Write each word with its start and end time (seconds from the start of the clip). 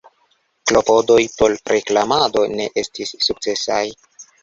Klopodoj 0.71 1.19
por 1.35 1.55
reklamado 1.73 2.49
ne 2.57 2.69
estis 2.87 3.17
sukcesaj. 3.31 3.83